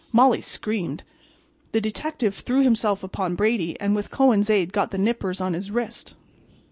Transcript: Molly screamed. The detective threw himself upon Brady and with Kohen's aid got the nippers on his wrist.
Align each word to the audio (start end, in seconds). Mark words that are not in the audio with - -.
Molly 0.11 0.41
screamed. 0.41 1.03
The 1.73 1.79
detective 1.79 2.33
threw 2.33 2.63
himself 2.63 3.03
upon 3.03 3.35
Brady 3.35 3.79
and 3.79 3.95
with 3.95 4.09
Kohen's 4.09 4.49
aid 4.49 4.73
got 4.73 4.89
the 4.89 4.97
nippers 4.97 5.39
on 5.39 5.53
his 5.53 5.69
wrist. 5.69 6.15